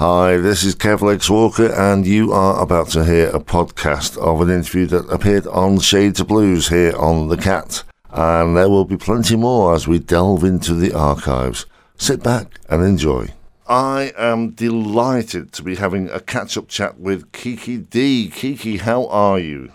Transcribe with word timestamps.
Hi, 0.00 0.38
this 0.38 0.64
is 0.64 0.74
Kev 0.74 1.02
Lex 1.02 1.28
Walker, 1.28 1.70
and 1.70 2.06
you 2.06 2.32
are 2.32 2.62
about 2.62 2.88
to 2.92 3.04
hear 3.04 3.28
a 3.28 3.38
podcast 3.38 4.16
of 4.16 4.40
an 4.40 4.48
interview 4.48 4.86
that 4.86 5.06
appeared 5.10 5.46
on 5.48 5.78
Shades 5.78 6.20
of 6.20 6.28
Blues 6.28 6.68
here 6.68 6.96
on 6.96 7.28
The 7.28 7.36
Cat. 7.36 7.82
And 8.08 8.56
there 8.56 8.70
will 8.70 8.86
be 8.86 8.96
plenty 8.96 9.36
more 9.36 9.74
as 9.74 9.86
we 9.86 9.98
delve 9.98 10.42
into 10.42 10.72
the 10.72 10.94
archives. 10.94 11.66
Sit 11.98 12.22
back 12.22 12.58
and 12.70 12.82
enjoy. 12.82 13.34
I 13.68 14.14
am 14.16 14.52
delighted 14.52 15.52
to 15.52 15.62
be 15.62 15.76
having 15.76 16.08
a 16.08 16.20
catch 16.20 16.56
up 16.56 16.68
chat 16.68 16.98
with 16.98 17.30
Kiki 17.32 17.76
Dee. 17.76 18.30
Kiki, 18.34 18.78
how 18.78 19.06
are 19.08 19.38
you? 19.38 19.70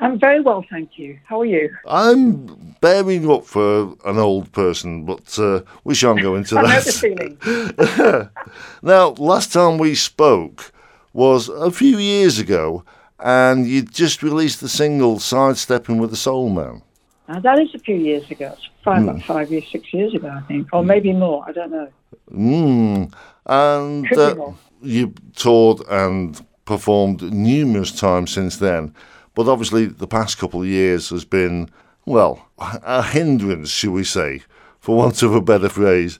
I'm 0.00 0.18
very 0.18 0.40
well, 0.40 0.64
thank 0.70 0.98
you. 0.98 1.18
How 1.24 1.40
are 1.42 1.46
you? 1.46 1.76
I'm 1.86 2.74
bearing 2.80 3.30
up 3.30 3.44
for 3.44 3.94
an 4.06 4.16
old 4.16 4.50
person, 4.52 5.04
but 5.04 5.38
uh, 5.38 5.60
we 5.84 5.94
shan't 5.94 6.22
go 6.22 6.36
into 6.36 6.58
I 6.58 6.62
that. 6.62 6.74
know 6.74 6.80
the 6.80 8.30
feeling. 8.30 8.30
now, 8.82 9.10
last 9.10 9.52
time 9.52 9.76
we 9.76 9.94
spoke 9.94 10.72
was 11.12 11.48
a 11.48 11.70
few 11.70 11.98
years 11.98 12.38
ago, 12.38 12.84
and 13.18 13.68
you 13.68 13.82
just 13.82 14.22
released 14.22 14.60
the 14.62 14.68
single 14.68 15.18
"Sidestepping 15.18 15.98
with 15.98 16.10
the 16.10 16.16
Soul 16.16 16.48
Man." 16.48 16.82
Uh, 17.28 17.38
that 17.40 17.58
is 17.58 17.74
a 17.74 17.78
few 17.78 17.96
years 17.96 18.28
ago. 18.30 18.54
It's 18.56 18.68
five, 18.82 19.02
about 19.02 19.22
five 19.22 19.52
years, 19.52 19.64
six 19.70 19.92
years 19.92 20.14
ago, 20.14 20.28
I 20.28 20.40
think, 20.48 20.68
or 20.72 20.82
maybe 20.82 21.12
more. 21.12 21.44
I 21.46 21.52
don't 21.52 21.70
know. 21.70 21.88
Mm. 22.32 23.12
And 23.46 24.12
uh, 24.18 24.52
you 24.82 25.14
toured 25.36 25.80
and 25.88 26.40
performed 26.64 27.22
numerous 27.32 27.92
times 27.92 28.32
since 28.32 28.56
then. 28.56 28.94
But 29.40 29.48
obviously, 29.48 29.86
the 29.86 30.06
past 30.06 30.36
couple 30.36 30.60
of 30.60 30.68
years 30.68 31.08
has 31.08 31.24
been, 31.24 31.70
well, 32.04 32.50
a 32.58 33.02
hindrance, 33.02 33.70
shall 33.70 33.92
we 33.92 34.04
say, 34.04 34.42
for 34.80 34.98
want 34.98 35.22
of 35.22 35.34
a 35.34 35.40
better 35.40 35.70
phrase. 35.70 36.18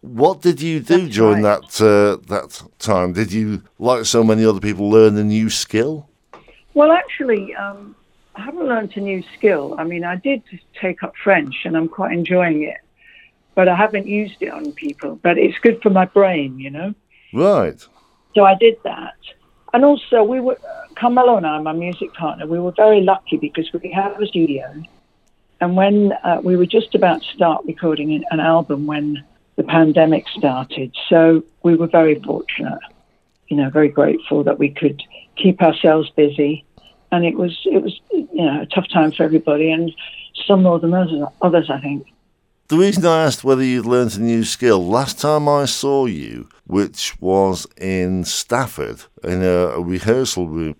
What 0.00 0.42
did 0.42 0.60
you 0.60 0.80
do 0.80 1.02
That's 1.02 1.14
during 1.14 1.44
right. 1.44 1.62
that 1.62 1.80
uh, 1.80 2.16
that 2.26 2.60
time? 2.80 3.12
Did 3.12 3.32
you, 3.32 3.62
like 3.78 4.06
so 4.06 4.24
many 4.24 4.44
other 4.44 4.58
people, 4.58 4.90
learn 4.90 5.16
a 5.18 5.22
new 5.22 5.48
skill? 5.50 6.08
Well, 6.74 6.90
actually, 6.90 7.54
um, 7.54 7.94
I 8.34 8.42
haven't 8.42 8.66
learned 8.66 8.96
a 8.96 9.00
new 9.00 9.22
skill. 9.36 9.76
I 9.78 9.84
mean, 9.84 10.02
I 10.02 10.16
did 10.16 10.42
take 10.80 11.04
up 11.04 11.14
French, 11.22 11.54
and 11.64 11.76
I'm 11.76 11.88
quite 11.88 12.12
enjoying 12.12 12.64
it, 12.64 12.78
but 13.54 13.68
I 13.68 13.76
haven't 13.76 14.08
used 14.08 14.42
it 14.42 14.50
on 14.50 14.72
people. 14.72 15.14
But 15.22 15.38
it's 15.38 15.60
good 15.60 15.80
for 15.80 15.90
my 15.90 16.06
brain, 16.06 16.58
you 16.58 16.70
know. 16.70 16.92
Right. 17.32 17.80
So 18.34 18.44
I 18.44 18.56
did 18.56 18.78
that. 18.82 19.14
And 19.72 19.84
also, 19.84 20.22
we 20.22 20.40
were, 20.40 20.58
Carmelo 20.96 21.36
and 21.36 21.46
I, 21.46 21.60
my 21.60 21.72
music 21.72 22.12
partner, 22.14 22.46
we 22.46 22.58
were 22.58 22.72
very 22.72 23.02
lucky 23.02 23.36
because 23.36 23.70
we 23.72 23.90
have 23.92 24.20
a 24.20 24.26
studio. 24.26 24.82
And 25.60 25.76
when 25.76 26.12
uh, 26.24 26.40
we 26.42 26.56
were 26.56 26.66
just 26.66 26.94
about 26.94 27.22
to 27.22 27.28
start 27.34 27.64
recording 27.66 28.24
an- 28.30 28.40
album 28.40 28.86
when 28.86 29.24
the 29.56 29.64
pandemic 29.64 30.26
started. 30.28 30.94
So 31.08 31.42
we 31.64 31.74
were 31.74 31.88
very 31.88 32.20
fortunate, 32.20 32.78
you 33.48 33.56
know, 33.56 33.68
very 33.70 33.88
grateful 33.88 34.44
that 34.44 34.58
we 34.58 34.70
could 34.70 35.02
keep 35.36 35.60
ourselves 35.60 36.08
busy. 36.10 36.64
And 37.10 37.24
it 37.24 37.36
was, 37.36 37.58
it 37.64 37.82
was, 37.82 38.00
you 38.12 38.28
know, 38.34 38.62
a 38.62 38.66
tough 38.66 38.88
time 38.88 39.10
for 39.12 39.24
everybody 39.24 39.70
and 39.70 39.92
some 40.46 40.62
more 40.62 40.78
than 40.78 40.94
others, 40.94 41.22
others 41.42 41.70
I 41.70 41.80
think. 41.80 42.06
The 42.68 42.76
reason 42.76 43.06
I 43.06 43.24
asked 43.24 43.44
whether 43.44 43.64
you'd 43.64 43.86
learnt 43.86 44.16
a 44.16 44.20
new 44.20 44.44
skill, 44.44 44.86
last 44.86 45.18
time 45.18 45.48
I 45.48 45.64
saw 45.64 46.04
you, 46.04 46.50
which 46.66 47.18
was 47.18 47.66
in 47.78 48.26
Stafford, 48.26 49.04
in 49.24 49.42
a, 49.42 49.68
a 49.68 49.80
rehearsal 49.80 50.48
room, 50.48 50.76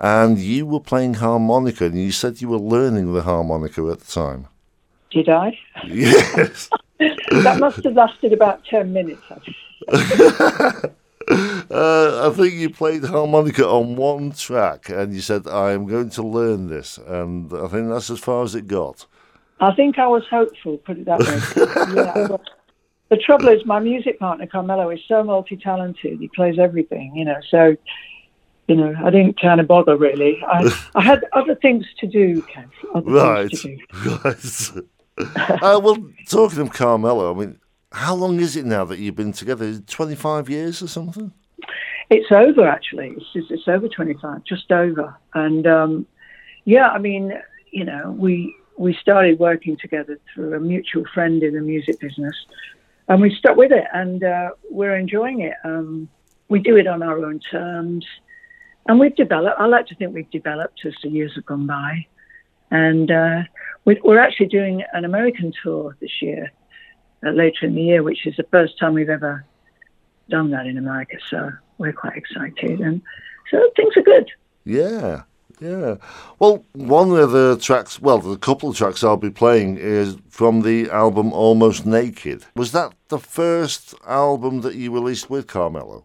and 0.00 0.36
you 0.36 0.66
were 0.66 0.80
playing 0.80 1.14
harmonica, 1.14 1.84
and 1.84 1.96
you 1.96 2.10
said 2.10 2.40
you 2.40 2.48
were 2.48 2.58
learning 2.58 3.12
the 3.12 3.22
harmonica 3.22 3.88
at 3.88 4.00
the 4.00 4.12
time. 4.12 4.48
Did 5.12 5.28
I? 5.28 5.56
Yes. 5.86 6.68
That 6.98 7.58
must 7.58 7.82
have 7.82 7.94
lasted 7.94 8.32
about 8.32 8.64
10 8.66 8.92
minutes. 8.92 9.22
Uh, 11.70 12.28
I 12.28 12.36
think 12.36 12.54
you 12.54 12.68
played 12.68 13.04
harmonica 13.04 13.66
on 13.66 13.96
one 13.96 14.32
track, 14.32 14.88
and 14.90 15.14
you 15.14 15.20
said, 15.20 15.46
I 15.46 15.70
am 15.70 15.86
going 15.86 16.10
to 16.10 16.22
learn 16.22 16.68
this, 16.68 16.98
and 16.98 17.50
I 17.54 17.68
think 17.68 17.88
that's 17.88 18.10
as 18.10 18.18
far 18.18 18.42
as 18.42 18.54
it 18.54 18.66
got. 18.66 19.06
I 19.62 19.72
think 19.74 19.98
I 19.98 20.08
was 20.08 20.24
hopeful, 20.28 20.78
put 20.78 20.98
it 20.98 21.04
that 21.06 21.20
way. 21.20 21.94
yeah, 21.94 22.36
the 23.10 23.16
trouble 23.16 23.48
is, 23.48 23.64
my 23.64 23.78
music 23.78 24.18
partner 24.18 24.46
Carmelo 24.46 24.90
is 24.90 24.98
so 25.06 25.22
multi-talented. 25.22 26.18
He 26.18 26.28
plays 26.34 26.58
everything, 26.58 27.14
you 27.14 27.24
know. 27.24 27.36
So, 27.48 27.76
you 28.66 28.74
know, 28.74 28.92
I 29.04 29.10
didn't 29.10 29.40
kind 29.40 29.60
of 29.60 29.68
bother 29.68 29.96
really. 29.96 30.42
I, 30.44 30.68
I 30.96 31.02
had 31.02 31.24
other 31.32 31.54
things 31.54 31.86
to 32.00 32.08
do, 32.08 32.42
Kev. 32.42 32.68
Other 32.92 33.10
Right. 33.10 33.50
things 33.50 33.78
to 33.92 34.80
do. 34.80 34.82
Right. 35.20 35.62
uh, 35.62 35.80
well, 35.80 36.04
talking 36.28 36.58
of 36.58 36.72
Carmelo, 36.72 37.32
I 37.32 37.38
mean, 37.38 37.60
how 37.92 38.16
long 38.16 38.40
is 38.40 38.56
it 38.56 38.64
now 38.64 38.84
that 38.86 38.98
you've 38.98 39.14
been 39.14 39.32
together? 39.32 39.78
25 39.78 40.50
years 40.50 40.82
or 40.82 40.88
something? 40.88 41.32
It's 42.10 42.32
over 42.32 42.66
actually. 42.66 43.14
It's, 43.16 43.32
just, 43.32 43.50
it's 43.52 43.68
over 43.68 43.88
25, 43.88 44.42
just 44.44 44.72
over. 44.72 45.14
And 45.34 45.66
um, 45.68 46.06
yeah, 46.64 46.88
I 46.88 46.98
mean, 46.98 47.32
you 47.70 47.84
know, 47.84 48.10
we 48.18 48.56
we 48.76 48.94
started 48.94 49.38
working 49.38 49.76
together 49.76 50.18
through 50.34 50.54
a 50.54 50.60
mutual 50.60 51.04
friend 51.12 51.42
in 51.42 51.54
the 51.54 51.60
music 51.60 52.00
business, 52.00 52.34
and 53.08 53.20
we 53.20 53.34
stuck 53.34 53.56
with 53.56 53.72
it, 53.72 53.84
and 53.92 54.24
uh, 54.24 54.50
we're 54.70 54.96
enjoying 54.96 55.40
it. 55.40 55.54
Um, 55.64 56.08
we 56.48 56.58
do 56.58 56.76
it 56.76 56.86
on 56.86 57.02
our 57.02 57.24
own 57.24 57.40
terms, 57.40 58.06
and 58.86 58.98
we've 58.98 59.14
developed. 59.14 59.60
I 59.60 59.66
like 59.66 59.86
to 59.88 59.94
think 59.94 60.14
we've 60.14 60.30
developed 60.30 60.80
as 60.84 60.94
the 61.02 61.08
years 61.08 61.32
have 61.34 61.46
gone 61.46 61.66
by, 61.66 62.06
and 62.70 63.10
uh, 63.10 63.42
we, 63.84 64.00
we're 64.02 64.18
actually 64.20 64.46
doing 64.46 64.82
an 64.92 65.04
American 65.04 65.52
tour 65.62 65.96
this 66.00 66.22
year, 66.22 66.50
uh, 67.26 67.30
later 67.30 67.66
in 67.66 67.74
the 67.74 67.82
year, 67.82 68.02
which 68.02 68.26
is 68.26 68.36
the 68.36 68.46
first 68.50 68.78
time 68.78 68.94
we've 68.94 69.08
ever 69.08 69.44
done 70.28 70.50
that 70.50 70.66
in 70.66 70.78
America. 70.78 71.16
So 71.28 71.50
we're 71.78 71.92
quite 71.92 72.16
excited, 72.16 72.80
and 72.80 73.02
so 73.50 73.70
things 73.76 73.96
are 73.96 74.02
good. 74.02 74.30
Yeah, 74.64 75.22
yeah. 75.62 75.94
Well, 76.38 76.64
one 76.72 77.10
of 77.16 77.30
the 77.32 77.56
tracks, 77.60 78.00
well, 78.00 78.18
the 78.18 78.36
couple 78.36 78.70
of 78.70 78.76
tracks 78.76 79.04
I'll 79.04 79.16
be 79.16 79.30
playing 79.30 79.76
is 79.78 80.16
from 80.28 80.62
the 80.62 80.90
album 80.90 81.32
Almost 81.32 81.86
Naked. 81.86 82.44
Was 82.56 82.72
that 82.72 82.92
the 83.08 83.18
first 83.18 83.94
album 84.06 84.60
that 84.62 84.74
you 84.74 84.92
released 84.92 85.30
with 85.30 85.46
Carmelo? 85.46 86.02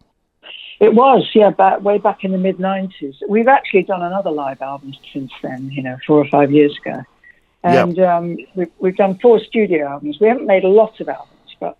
It 0.80 0.94
was, 0.94 1.28
yeah, 1.34 1.50
back 1.50 1.80
way 1.82 1.98
back 1.98 2.22
in 2.22 2.30
the 2.30 2.38
mid 2.38 2.58
'90s. 2.58 3.16
We've 3.28 3.48
actually 3.48 3.82
done 3.82 4.00
another 4.02 4.30
live 4.30 4.62
album 4.62 4.94
since 5.12 5.32
then, 5.42 5.70
you 5.72 5.82
know, 5.82 5.96
four 6.06 6.18
or 6.18 6.28
five 6.28 6.52
years 6.52 6.76
ago, 6.78 7.02
Yeah. 7.64 7.82
and 7.82 7.98
um, 7.98 8.36
we've, 8.54 8.70
we've 8.78 8.96
done 8.96 9.18
four 9.20 9.40
studio 9.40 9.88
albums. 9.88 10.18
We 10.20 10.28
haven't 10.28 10.46
made 10.46 10.62
a 10.62 10.68
lot 10.68 11.00
of 11.00 11.08
albums, 11.08 11.56
but 11.58 11.76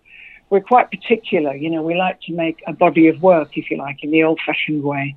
we're 0.50 0.62
quite 0.62 0.91
particular. 0.91 1.55
You 1.55 1.71
know, 1.71 1.83
we 1.83 1.94
like 1.94 2.21
to 2.22 2.33
make 2.33 2.61
a 2.67 2.72
body 2.72 3.06
of 3.06 3.22
work, 3.22 3.56
if 3.56 3.71
you 3.71 3.77
like, 3.77 4.03
in 4.03 4.11
the 4.11 4.25
old-fashioned 4.25 4.83
way, 4.83 5.15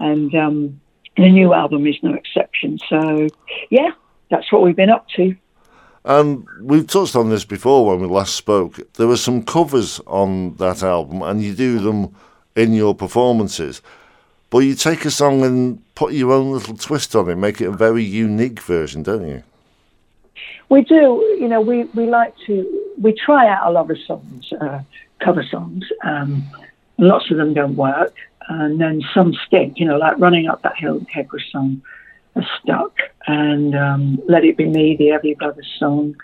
and 0.00 0.34
um, 0.34 0.80
the 1.16 1.28
new 1.30 1.52
album 1.52 1.86
is 1.86 1.96
no 2.02 2.14
exception. 2.14 2.78
So, 2.88 3.28
yeah, 3.70 3.90
that's 4.30 4.50
what 4.52 4.62
we've 4.62 4.76
been 4.76 4.90
up 4.90 5.08
to. 5.16 5.36
And 6.04 6.46
we've 6.60 6.86
touched 6.86 7.14
on 7.14 7.30
this 7.30 7.44
before 7.44 7.86
when 7.86 8.00
we 8.00 8.08
last 8.08 8.34
spoke. 8.34 8.80
There 8.94 9.06
were 9.06 9.16
some 9.16 9.44
covers 9.44 10.00
on 10.06 10.56
that 10.56 10.82
album, 10.82 11.22
and 11.22 11.42
you 11.42 11.54
do 11.54 11.78
them 11.78 12.14
in 12.56 12.72
your 12.72 12.94
performances. 12.94 13.82
But 14.50 14.58
you 14.60 14.74
take 14.74 15.04
a 15.04 15.10
song 15.10 15.42
and 15.44 15.82
put 15.94 16.12
your 16.12 16.32
own 16.32 16.52
little 16.52 16.76
twist 16.76 17.14
on 17.14 17.30
it, 17.30 17.36
make 17.36 17.60
it 17.60 17.68
a 17.68 17.72
very 17.72 18.02
unique 18.02 18.60
version, 18.60 19.02
don't 19.02 19.26
you? 19.26 19.42
We 20.68 20.82
do, 20.82 21.36
you 21.38 21.48
know, 21.48 21.60
we, 21.60 21.84
we 21.94 22.06
like 22.06 22.34
to, 22.46 22.84
we 23.00 23.12
try 23.12 23.46
out 23.46 23.66
a 23.66 23.70
lot 23.70 23.90
of 23.90 23.98
songs, 24.06 24.52
uh, 24.60 24.80
cover 25.20 25.44
songs. 25.44 25.84
Um, 26.02 26.42
lots 26.98 27.30
of 27.30 27.36
them 27.36 27.54
don't 27.54 27.76
work. 27.76 28.14
And 28.48 28.80
then 28.80 29.02
some 29.14 29.32
stick, 29.46 29.72
you 29.76 29.86
know, 29.86 29.96
like 29.96 30.18
Running 30.18 30.48
Up 30.48 30.62
That 30.62 30.76
Hill, 30.76 31.00
Kegra's 31.14 31.44
song, 31.50 31.82
stuck. 32.60 32.94
And 33.26 33.74
um, 33.76 34.20
Let 34.28 34.44
It 34.44 34.56
Be 34.56 34.66
Me, 34.66 34.96
the 34.96 35.06
Everly 35.06 35.36
Brothers 35.36 35.70
song. 35.78 36.16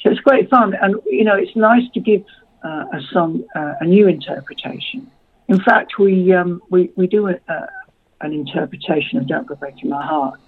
So 0.00 0.10
it's 0.10 0.20
great 0.20 0.48
fun. 0.48 0.74
And, 0.80 0.96
you 1.06 1.24
know, 1.24 1.34
it's 1.36 1.56
nice 1.56 1.88
to 1.94 2.00
give 2.00 2.24
uh, 2.64 2.84
a 2.92 3.00
song 3.12 3.44
uh, 3.56 3.74
a 3.80 3.84
new 3.84 4.06
interpretation. 4.06 5.10
In 5.48 5.60
fact, 5.60 5.98
we, 5.98 6.32
um, 6.32 6.62
we, 6.70 6.90
we 6.96 7.06
do 7.06 7.28
a, 7.28 7.34
a, 7.48 7.68
an 8.20 8.32
interpretation 8.32 9.18
of 9.18 9.26
Don't 9.26 9.46
Go 9.46 9.54
Breaking 9.54 9.90
My 9.90 10.04
Heart, 10.04 10.38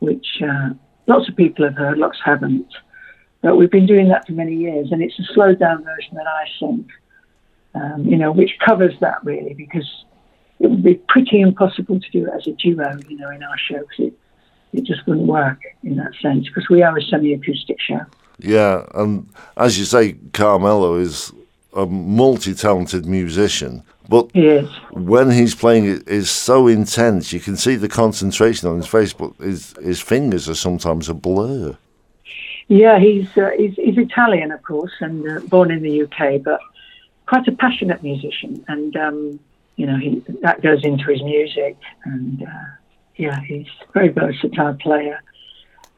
which 0.00 0.26
uh, 0.42 0.70
lots 1.06 1.28
of 1.28 1.36
people 1.36 1.64
have 1.64 1.76
heard, 1.76 1.98
lots 1.98 2.18
haven't. 2.24 2.66
But 3.42 3.56
we've 3.56 3.70
been 3.70 3.86
doing 3.86 4.08
that 4.08 4.26
for 4.26 4.32
many 4.32 4.56
years, 4.56 4.88
and 4.90 5.02
it's 5.02 5.18
a 5.18 5.24
slowed 5.34 5.58
down 5.58 5.84
version 5.84 6.14
that 6.14 6.26
I 6.26 6.44
sing, 6.58 6.90
um, 7.74 8.04
you 8.06 8.16
know, 8.16 8.32
which 8.32 8.52
covers 8.64 8.94
that 9.00 9.22
really, 9.22 9.54
because 9.54 10.04
it 10.60 10.68
would 10.70 10.82
be 10.82 10.94
pretty 11.08 11.40
impossible 11.40 12.00
to 12.00 12.10
do 12.10 12.26
it 12.26 12.32
as 12.34 12.46
a 12.46 12.52
duo, 12.52 12.96
you 13.08 13.16
know, 13.18 13.30
in 13.30 13.42
our 13.42 13.58
show, 13.58 13.78
because 13.80 14.06
it, 14.06 14.14
it 14.72 14.84
just 14.84 15.06
wouldn't 15.06 15.26
work 15.26 15.60
in 15.82 15.96
that 15.96 16.12
sense, 16.20 16.46
because 16.48 16.68
we 16.68 16.82
are 16.82 16.96
a 16.96 17.02
semi 17.02 17.32
acoustic 17.34 17.80
show. 17.80 18.00
Yeah, 18.38 18.84
and 18.94 19.28
as 19.56 19.78
you 19.78 19.84
say, 19.84 20.16
Carmelo 20.32 20.96
is 20.96 21.32
a 21.74 21.86
multi-talented 21.86 23.06
musician, 23.06 23.82
but 24.08 24.30
He 24.32 24.46
is. 24.46 24.68
when 24.92 25.30
he's 25.30 25.54
playing 25.54 25.86
it 25.86 26.06
is 26.08 26.30
so 26.30 26.66
intense, 26.66 27.32
you 27.32 27.40
can 27.40 27.56
see 27.56 27.76
the 27.76 27.88
concentration 27.88 28.68
on 28.68 28.76
his 28.76 28.86
face, 28.86 29.12
but 29.12 29.32
his 29.38 29.74
his 29.82 30.00
fingers 30.00 30.48
are 30.48 30.54
sometimes 30.54 31.08
a 31.08 31.14
blur. 31.14 31.76
Yeah, 32.68 32.98
he's, 32.98 33.28
uh, 33.36 33.50
he's, 33.58 33.74
he's 33.74 33.98
Italian, 33.98 34.50
of 34.50 34.62
course, 34.62 34.92
and 35.00 35.28
uh, 35.28 35.40
born 35.40 35.70
in 35.70 35.82
the 35.82 36.02
UK, 36.04 36.42
but 36.42 36.60
quite 37.26 37.46
a 37.46 37.52
passionate 37.52 38.02
musician. 38.02 38.64
And 38.68 38.96
um, 38.96 39.40
you 39.76 39.86
know, 39.86 39.96
he, 39.96 40.22
that 40.42 40.62
goes 40.62 40.84
into 40.84 41.10
his 41.10 41.22
music. 41.22 41.76
And 42.04 42.42
uh, 42.42 42.64
yeah, 43.16 43.40
he's 43.40 43.66
a 43.88 43.92
very 43.92 44.08
versatile 44.08 44.74
player. 44.74 45.20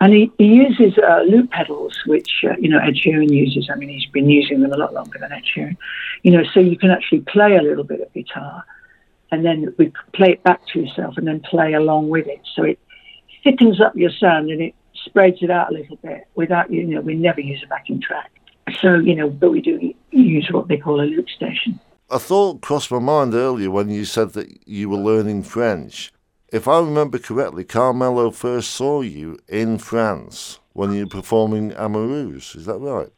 And 0.00 0.12
he, 0.12 0.30
he 0.36 0.46
uses 0.46 0.98
uh, 0.98 1.22
loop 1.22 1.50
pedals, 1.50 1.96
which, 2.06 2.44
uh, 2.44 2.54
you 2.58 2.68
know, 2.68 2.78
Ed 2.78 2.94
Sheeran 2.94 3.30
uses. 3.30 3.70
I 3.72 3.76
mean, 3.76 3.88
he's 3.88 4.06
been 4.10 4.28
using 4.28 4.60
them 4.60 4.72
a 4.72 4.76
lot 4.76 4.92
longer 4.92 5.18
than 5.18 5.32
Ed 5.32 5.42
Sheeran. 5.44 5.76
You 6.22 6.32
know, 6.32 6.44
so 6.52 6.60
you 6.60 6.76
can 6.76 6.90
actually 6.90 7.20
play 7.20 7.56
a 7.56 7.62
little 7.62 7.84
bit 7.84 8.00
of 8.00 8.12
guitar 8.12 8.64
and 9.30 9.44
then 9.44 9.74
we 9.78 9.92
play 10.14 10.32
it 10.32 10.42
back 10.42 10.60
to 10.68 10.80
yourself 10.80 11.16
and 11.16 11.26
then 11.26 11.40
play 11.40 11.72
along 11.72 12.08
with 12.08 12.26
it. 12.26 12.40
So 12.54 12.62
it 12.62 12.78
thickens 13.42 13.80
up 13.80 13.96
your 13.96 14.10
sound 14.10 14.50
and 14.50 14.60
it 14.60 14.74
spreads 15.04 15.38
it 15.42 15.50
out 15.50 15.70
a 15.70 15.74
little 15.74 15.96
bit 15.96 16.26
without, 16.34 16.70
you 16.70 16.84
know, 16.84 17.00
we 17.00 17.14
never 17.14 17.40
use 17.40 17.62
a 17.64 17.66
backing 17.66 18.00
track. 18.00 18.30
So, 18.80 18.94
you 18.96 19.14
know, 19.14 19.30
but 19.30 19.50
we 19.50 19.60
do 19.60 19.94
use 20.10 20.48
what 20.50 20.68
they 20.68 20.76
call 20.76 21.00
a 21.00 21.04
loop 21.04 21.28
station. 21.28 21.80
A 22.08 22.20
thought 22.20 22.60
crossed 22.60 22.92
my 22.92 23.00
mind 23.00 23.34
earlier 23.34 23.68
when 23.68 23.90
you 23.90 24.04
said 24.04 24.32
that 24.34 24.68
you 24.68 24.88
were 24.88 24.96
learning 24.96 25.42
French. 25.42 26.12
If 26.52 26.68
I 26.68 26.78
remember 26.78 27.18
correctly, 27.18 27.64
Carmelo 27.64 28.30
first 28.30 28.70
saw 28.70 29.00
you 29.00 29.40
in 29.48 29.78
France 29.78 30.60
when 30.72 30.92
you 30.92 31.00
were 31.04 31.10
performing 31.10 31.72
Amoureuse. 31.72 32.54
Is 32.54 32.66
that 32.66 32.78
right? 32.78 33.08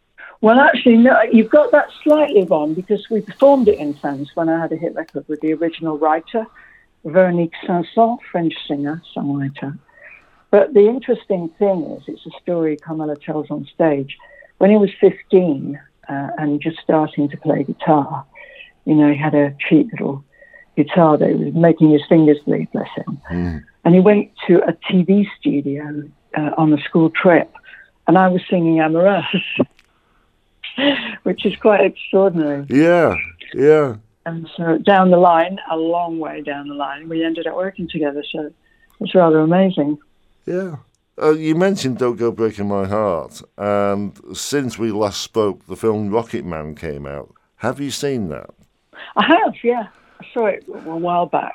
Well, 0.41 0.59
actually, 0.59 0.97
no, 0.97 1.21
you've 1.31 1.51
got 1.51 1.71
that 1.73 1.89
slightly 2.03 2.45
wrong 2.45 2.73
because 2.73 3.11
we 3.11 3.21
performed 3.21 3.69
it 3.69 3.79
in 3.79 3.93
France 3.93 4.31
when 4.35 4.49
I 4.49 4.59
had 4.59 4.73
a 4.73 4.77
hit 4.77 4.95
record 4.95 5.29
with 5.29 5.43
the 5.43 5.53
original 5.53 5.99
writer, 5.99 6.47
Veronique 7.05 7.53
Sanson, 7.67 8.17
French 8.33 8.55
singer, 8.67 9.03
songwriter. 9.15 9.79
But 10.51 10.73
the 10.73 10.89
interesting 10.89 11.51
thing 11.59 11.83
is, 11.99 12.05
it's 12.07 12.25
a 12.25 12.41
story 12.41 12.79
Carmelo 12.79 13.17
tells 13.17 13.51
on 13.51 13.69
stage. 13.75 14.17
When 14.57 14.71
he 14.71 14.79
was 14.79 14.91
15 14.99 15.79
uh, 16.09 16.29
and 16.39 16.59
just 16.63 16.79
starting 16.79 17.29
to 17.29 17.37
play 17.37 17.65
guitar, 17.65 18.25
you 18.89 18.95
know, 18.95 19.11
he 19.13 19.19
had 19.19 19.35
a 19.35 19.55
cheap 19.69 19.93
little 19.93 20.25
guitar 20.77 21.19
that 21.19 21.29
he 21.29 21.35
was 21.35 21.55
making 21.55 21.91
his 21.91 22.01
fingers 22.09 22.39
bleed, 22.47 22.71
bless 22.73 22.89
him. 22.97 23.21
Mm. 23.31 23.65
And 23.85 23.95
he 23.95 24.01
went 24.01 24.31
to 24.47 24.59
a 24.67 24.73
TV 24.91 25.27
studio 25.39 26.09
uh, 26.37 26.51
on 26.57 26.73
a 26.73 26.81
school 26.83 27.11
trip, 27.11 27.53
and 28.07 28.17
I 28.17 28.29
was 28.29 28.41
singing 28.49 28.77
Amoureuse. 28.77 29.43
which 31.25 31.45
is 31.45 31.57
quite 31.57 31.81
extraordinary. 31.81 32.65
Yeah, 32.71 33.17
yeah. 33.53 33.97
And 34.25 34.49
so 34.57 34.79
down 34.79 35.11
the 35.11 35.17
line, 35.17 35.59
a 35.71 35.77
long 35.77 36.19
way 36.19 36.41
down 36.41 36.69
the 36.69 36.75
line, 36.75 37.09
we 37.09 37.25
ended 37.25 37.47
up 37.47 37.57
working 37.57 37.89
together. 37.89 38.23
So 38.31 38.53
it's 39.01 39.15
rather 39.15 39.41
amazing. 39.41 39.99
Yeah. 40.47 40.77
Uh, 41.21 41.33
you 41.33 41.57
mentioned 41.57 41.99
Don't 41.99 42.17
Go 42.17 42.31
Breaking 42.31 42.69
My 42.69 42.87
Heart, 42.87 43.43
and 43.57 44.17
since 44.37 44.79
we 44.79 44.93
last 44.93 45.21
spoke, 45.21 45.67
the 45.67 45.77
film 45.77 46.11
Rocket 46.11 46.45
Man 46.45 46.77
came 46.77 47.07
out. 47.07 47.35
Have 47.57 47.81
you 47.81 47.91
seen 47.91 48.29
that? 48.29 48.51
I 49.17 49.27
have, 49.27 49.55
yeah. 49.63 49.89
I 50.21 50.27
saw 50.33 50.47
it 50.47 50.65
a 50.69 50.97
while 50.97 51.27
back. 51.27 51.55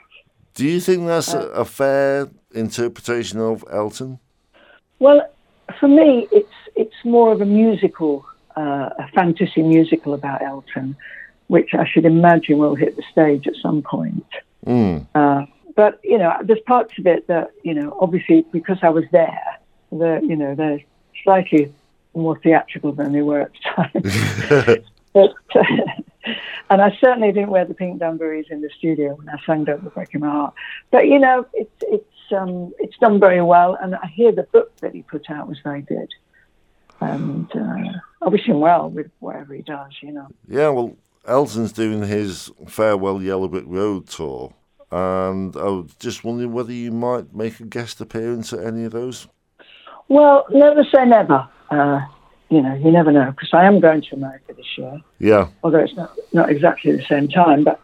Do 0.56 0.66
you 0.66 0.80
think 0.80 1.08
that's 1.08 1.34
uh, 1.34 1.50
a, 1.50 1.66
fair 1.66 2.30
interpretation 2.54 3.40
of 3.40 3.66
Elton? 3.72 4.20
Well, 5.00 5.28
for 5.80 5.88
me, 5.88 6.28
it's 6.32 6.54
it's 6.76 6.96
more 7.04 7.32
of 7.32 7.42
a 7.42 7.46
musical 7.46 8.26
uh, 8.56 8.90
a 9.00 9.08
fantasy 9.16 9.64
musical 9.64 10.14
about 10.14 10.44
Elton, 10.44 10.96
which 11.48 11.74
I 11.74 11.88
should 11.88 12.06
imagine 12.06 12.60
will 12.60 12.76
hit 12.76 12.96
the 12.96 13.04
stage 13.12 13.48
at 13.48 13.56
some 13.62 13.82
point. 13.82 14.26
Mm. 14.66 15.08
Uh, 15.16 15.46
but 15.76 16.00
you 16.04 16.20
know, 16.20 16.38
there's 16.44 16.62
parts 16.68 16.94
of 17.00 17.08
it 17.08 17.28
that 17.28 17.52
you 17.64 17.74
know, 17.74 17.98
obviously 18.00 18.46
because 18.52 18.78
I 18.84 18.90
was 18.90 19.06
there, 19.12 19.58
the 19.92 20.20
you 20.22 20.36
know 20.36 20.54
they're 20.54 20.82
slightly 21.24 21.74
more 22.14 22.38
theatrical 22.38 22.92
than 22.92 23.12
they 23.12 23.22
were 23.22 23.42
at 23.42 23.52
the 23.54 24.70
time. 24.70 24.84
but, 25.14 25.34
and 26.70 26.82
I 26.82 26.98
certainly 27.00 27.32
didn't 27.32 27.50
wear 27.50 27.66
the 27.66 27.74
pink 27.74 28.00
dungarees 28.00 28.48
in 28.50 28.62
the 28.62 28.70
studio 28.78 29.16
when 29.16 29.30
I 29.30 29.38
sang 29.46 29.64
"Don't 29.64 29.84
Be 29.84 29.90
Breaking 29.90 30.22
My 30.22 30.32
Heart." 30.32 30.54
But 30.92 31.08
you 31.08 31.20
know, 31.20 31.46
it's 31.54 31.84
it's 31.84 32.32
um, 32.36 32.74
it's 32.80 32.98
done 32.98 33.20
very 33.20 33.42
well, 33.42 33.78
and 33.82 33.96
I 33.96 34.08
hear 34.08 34.32
the 34.32 34.44
book 34.44 34.76
that 34.78 34.94
he 34.94 35.02
put 35.04 35.30
out 35.30 35.48
was 35.48 35.60
very 35.64 35.82
good 35.82 36.10
and 37.04 37.52
uh, 37.56 38.00
I 38.22 38.30
wish 38.30 38.46
him 38.46 38.60
well 38.60 38.90
with 38.90 39.10
whatever 39.20 39.54
he 39.54 39.62
does, 39.62 39.92
you 40.02 40.12
know. 40.12 40.28
Yeah, 40.48 40.70
well, 40.70 40.96
Elton's 41.26 41.72
doing 41.72 42.04
his 42.04 42.52
farewell 42.68 43.22
Yellow 43.22 43.48
Brick 43.48 43.66
Road 43.68 44.08
tour, 44.08 44.54
and 44.92 45.56
I 45.56 45.64
was 45.64 45.94
just 46.00 46.24
wondering 46.24 46.54
whether 46.54 46.74
you 46.74 46.92
might 46.92 47.34
make 47.34 47.60
a 47.60 47.66
guest 47.66 48.02
appearance 48.02 48.54
at 48.54 48.64
any 48.64 48.86
of 48.86 48.92
those. 48.92 49.28
Well, 50.08 50.46
never 50.52 50.84
say 50.94 51.06
never. 51.06 51.48
Uh, 51.70 52.02
you 52.50 52.62
know, 52.62 52.74
you 52.76 52.92
never 52.92 53.12
know 53.12 53.32
because 53.32 53.50
I 53.54 53.66
am 53.66 53.80
going 53.80 54.02
to 54.04 54.16
America 54.16 54.54
this 54.54 54.78
year. 54.78 55.02
Yeah. 55.20 55.48
Although 55.64 55.80
it's 55.80 55.96
not 55.96 56.18
not 56.34 56.50
exactly 56.50 56.96
the 56.96 57.04
same 57.04 57.28
time, 57.28 57.64
but 57.64 57.80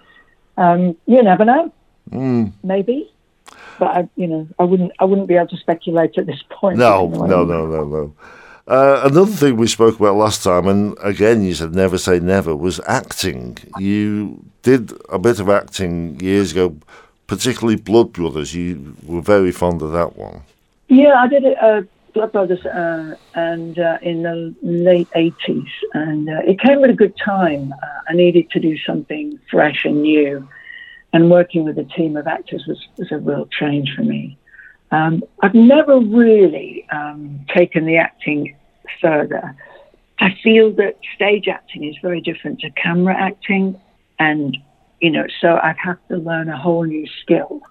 um, 0.57 0.95
you 1.05 1.23
never 1.23 1.45
know. 1.45 1.73
Mm. 2.11 2.53
Maybe. 2.63 3.11
But 3.79 3.87
I, 3.87 4.09
you 4.15 4.27
know, 4.27 4.47
I 4.59 4.63
wouldn't. 4.63 4.91
I 4.99 5.05
wouldn't 5.05 5.27
be 5.27 5.35
able 5.35 5.47
to 5.47 5.57
speculate 5.57 6.17
at 6.17 6.25
this 6.25 6.43
point. 6.49 6.77
No, 6.77 7.07
no, 7.07 7.45
no, 7.45 7.65
no, 7.65 7.85
no. 7.85 8.13
Uh, 8.67 9.01
another 9.05 9.31
thing 9.31 9.57
we 9.57 9.65
spoke 9.65 9.99
about 9.99 10.15
last 10.15 10.43
time, 10.43 10.67
and 10.67 10.95
again 11.01 11.41
you 11.41 11.55
said 11.55 11.73
never 11.73 11.97
say 11.97 12.19
never, 12.19 12.55
was 12.55 12.79
acting. 12.85 13.57
You 13.79 14.43
did 14.61 14.93
a 15.09 15.17
bit 15.17 15.39
of 15.39 15.49
acting 15.49 16.19
years 16.19 16.51
ago, 16.51 16.75
particularly 17.25 17.77
Blood 17.77 18.13
Brothers. 18.13 18.53
You 18.53 18.95
were 19.07 19.21
very 19.21 19.51
fond 19.51 19.81
of 19.81 19.91
that 19.93 20.15
one. 20.17 20.41
Yeah, 20.87 21.15
I 21.15 21.27
did 21.27 21.45
it, 21.45 21.57
uh, 21.61 21.81
Blood 22.13 22.31
Brothers, 22.31 22.65
uh, 22.65 23.15
and 23.35 23.77
uh, 23.77 23.97
in 24.01 24.23
the 24.23 24.55
late 24.61 25.07
eighties, 25.15 25.67
and 25.93 26.29
uh, 26.29 26.41
it 26.45 26.59
came 26.59 26.83
at 26.83 26.89
a 26.89 26.93
good 26.93 27.15
time. 27.17 27.73
Uh, 27.73 27.85
I 28.09 28.13
needed 28.13 28.49
to 28.51 28.59
do 28.59 28.77
something 28.77 29.39
fresh 29.49 29.85
and 29.85 30.01
new, 30.01 30.47
and 31.13 31.31
working 31.31 31.63
with 31.63 31.77
a 31.77 31.83
team 31.83 32.17
of 32.17 32.27
actors 32.27 32.65
was, 32.67 32.87
was 32.97 33.11
a 33.11 33.17
real 33.17 33.47
change 33.47 33.93
for 33.95 34.03
me. 34.03 34.37
Um, 34.91 35.23
I've 35.41 35.53
never 35.53 35.99
really 35.99 36.87
um, 36.91 37.45
taken 37.55 37.85
the 37.85 37.97
acting 37.97 38.55
further. 39.01 39.55
I 40.19 40.35
feel 40.43 40.71
that 40.73 40.97
stage 41.15 41.47
acting 41.47 41.83
is 41.83 41.95
very 42.01 42.21
different 42.21 42.59
to 42.61 42.69
camera 42.71 43.15
acting, 43.15 43.79
and 44.17 44.57
you 44.99 45.11
know, 45.11 45.27
so 45.39 45.59
I'd 45.61 45.77
have 45.77 45.99
to 46.09 46.17
learn 46.17 46.49
a 46.49 46.57
whole 46.57 46.83
new 46.83 47.07
skill. 47.21 47.61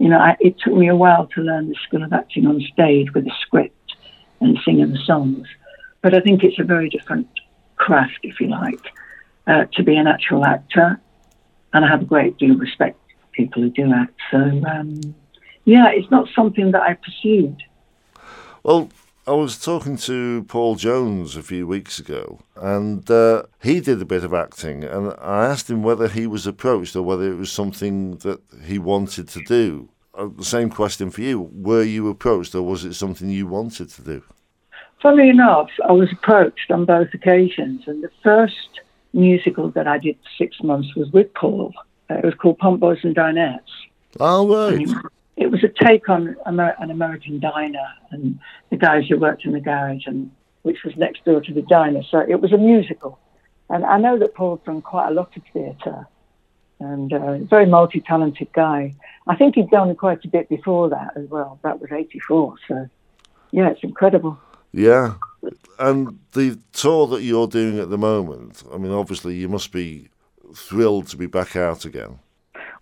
You 0.00 0.08
know, 0.08 0.18
I, 0.18 0.34
it 0.40 0.58
took 0.58 0.72
me 0.72 0.88
a 0.88 0.96
while 0.96 1.26
to 1.34 1.42
learn 1.42 1.68
the 1.68 1.76
skill 1.86 2.02
of 2.02 2.12
acting 2.14 2.46
on 2.46 2.58
stage 2.72 3.12
with 3.14 3.26
a 3.26 3.36
script 3.42 3.94
and 4.40 4.58
singing 4.64 4.92
the 4.92 4.98
songs, 5.04 5.46
but 6.00 6.14
I 6.14 6.20
think 6.20 6.42
it's 6.42 6.58
a 6.58 6.64
very 6.64 6.88
different 6.88 7.28
craft, 7.76 8.18
if 8.22 8.40
you 8.40 8.48
like, 8.48 8.80
uh, 9.46 9.66
to 9.74 9.82
be 9.82 9.96
an 9.96 10.06
actual 10.06 10.46
actor. 10.46 10.98
And 11.74 11.84
I 11.84 11.88
have 11.88 12.00
a 12.00 12.06
great 12.06 12.38
deal 12.38 12.52
of 12.52 12.60
respect 12.60 12.98
for 13.20 13.26
people 13.32 13.60
who 13.62 13.68
do 13.68 13.92
act. 13.92 14.18
So, 14.30 14.38
um, 14.38 15.14
yeah, 15.66 15.90
it's 15.90 16.10
not 16.10 16.28
something 16.34 16.70
that 16.72 16.80
I 16.80 16.94
pursued. 16.94 17.62
Well, 18.62 18.88
I 19.26 19.32
was 19.32 19.58
talking 19.58 19.96
to 19.98 20.44
Paul 20.48 20.74
Jones 20.74 21.36
a 21.36 21.42
few 21.42 21.66
weeks 21.66 22.00
ago, 22.00 22.40
and 22.56 23.08
uh, 23.10 23.44
he 23.62 23.80
did 23.80 24.02
a 24.02 24.04
bit 24.04 24.24
of 24.24 24.34
acting, 24.34 24.82
and 24.82 25.12
I 25.20 25.44
asked 25.44 25.70
him 25.70 25.84
whether 25.84 26.08
he 26.08 26.26
was 26.26 26.46
approached 26.46 26.96
or 26.96 27.02
whether 27.02 27.30
it 27.30 27.36
was 27.36 27.52
something 27.52 28.16
that 28.16 28.40
he 28.64 28.78
wanted 28.78 29.28
to 29.28 29.40
do. 29.42 29.88
Uh, 30.20 30.28
the 30.36 30.44
same 30.44 30.70
question 30.70 31.10
for 31.10 31.22
you: 31.22 31.50
Were 31.52 31.82
you 31.82 32.08
approached, 32.08 32.54
or 32.54 32.62
was 32.62 32.84
it 32.84 32.94
something 32.94 33.30
you 33.30 33.46
wanted 33.46 33.88
to 33.90 34.02
do? 34.02 34.22
Funnily 35.02 35.30
enough, 35.30 35.70
I 35.88 35.92
was 35.92 36.12
approached 36.12 36.70
on 36.70 36.84
both 36.84 37.08
occasions, 37.14 37.84
and 37.86 38.04
the 38.04 38.10
first 38.22 38.80
musical 39.12 39.70
that 39.70 39.88
I 39.88 39.98
did 39.98 40.16
for 40.16 40.44
six 40.44 40.62
months 40.62 40.94
was 40.94 41.10
with 41.10 41.32
Paul. 41.34 41.72
Uh, 42.10 42.14
it 42.14 42.24
was 42.24 42.34
called 42.34 42.58
Pump 42.58 42.80
Boys 42.80 42.98
and 43.02 43.16
Dinettes. 43.16 43.60
Oh, 44.18 44.46
right 44.68 44.86
it 45.40 45.50
was 45.50 45.64
a 45.64 45.84
take 45.84 46.08
on 46.08 46.36
Amer- 46.46 46.76
an 46.78 46.90
American 46.90 47.40
diner 47.40 47.88
and 48.10 48.38
the 48.68 48.76
guys 48.76 49.04
who 49.08 49.18
worked 49.18 49.46
in 49.46 49.52
the 49.52 49.60
garage, 49.60 50.06
and 50.06 50.30
which 50.62 50.84
was 50.84 50.94
next 50.96 51.24
door 51.24 51.40
to 51.40 51.54
the 51.54 51.62
diner. 51.62 52.02
So 52.10 52.18
it 52.18 52.42
was 52.42 52.52
a 52.52 52.58
musical. 52.58 53.18
And 53.70 53.86
I 53.86 53.98
know 53.98 54.18
that 54.18 54.34
Paul's 54.34 54.60
done 54.66 54.82
quite 54.82 55.08
a 55.08 55.14
lot 55.14 55.34
of 55.36 55.42
theatre 55.52 56.06
and 56.80 57.12
uh, 57.12 57.38
very 57.38 57.66
multi 57.66 58.00
talented 58.00 58.52
guy. 58.52 58.94
I 59.26 59.36
think 59.36 59.54
he'd 59.54 59.70
done 59.70 59.94
quite 59.94 60.24
a 60.24 60.28
bit 60.28 60.48
before 60.48 60.88
that 60.90 61.12
as 61.16 61.28
well. 61.28 61.58
That 61.62 61.80
was 61.80 61.92
84. 61.92 62.54
So, 62.66 62.88
yeah, 63.52 63.68
it's 63.68 63.84
incredible. 63.84 64.38
Yeah. 64.72 65.14
And 65.78 66.18
the 66.32 66.58
tour 66.72 67.06
that 67.08 67.22
you're 67.22 67.46
doing 67.46 67.78
at 67.78 67.90
the 67.90 67.98
moment, 67.98 68.62
I 68.72 68.78
mean, 68.78 68.92
obviously, 68.92 69.36
you 69.36 69.48
must 69.48 69.72
be 69.72 70.08
thrilled 70.54 71.06
to 71.08 71.16
be 71.16 71.26
back 71.26 71.54
out 71.54 71.84
again 71.84 72.18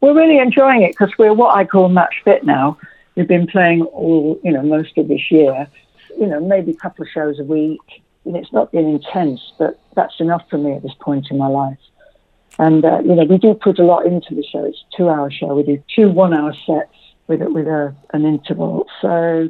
we're 0.01 0.15
really 0.15 0.39
enjoying 0.39 0.83
it 0.83 0.93
because 0.93 1.17
we're 1.19 1.33
what 1.33 1.57
I 1.57 1.65
call 1.65 1.89
match 1.89 2.15
fit 2.25 2.45
now. 2.45 2.79
We've 3.17 3.29
been 3.29 3.47
playing 3.47 3.83
all, 3.83 4.39
you 4.45 4.53
know, 4.53 4.63
most 4.63 4.97
of 4.97 5.09
this 5.09 5.31
year, 5.31 5.67
you 6.19 6.27
know, 6.27 6.41
maybe 6.41 6.73
a 6.73 6.77
couple 6.77 7.03
of 7.03 7.09
shows 7.11 7.39
a 7.41 7.45
week. 7.45 7.81
And 8.25 8.37
it's 8.37 8.53
not 8.53 8.71
been 8.71 8.87
intense, 8.87 9.41
but 9.59 9.81
that's 9.97 10.21
enough 10.21 10.43
for 10.51 10.59
me 10.59 10.75
at 10.75 10.83
this 10.83 10.95
point 11.01 11.29
in 11.31 11.39
my 11.39 11.47
life. 11.47 11.79
And, 12.59 12.85
uh, 12.85 13.01
you 13.05 13.15
know, 13.15 13.25
we 13.25 13.39
do 13.39 13.55
put 13.55 13.79
a 13.79 13.85
lot 13.85 14.07
into 14.07 14.35
the 14.35 14.45
show. 14.45 14.65
It's 14.65 14.83
a 14.93 14.97
two 14.97 15.09
hour 15.09 15.31
show. 15.31 15.55
We 15.55 15.63
do 15.63 15.83
two 15.95 16.11
one 16.11 16.35
hour 16.35 16.53
sets 16.67 16.95
with, 17.29 17.41
with 17.43 17.67
a, 17.67 17.95
an 18.13 18.25
interval. 18.25 18.87
So, 19.01 19.49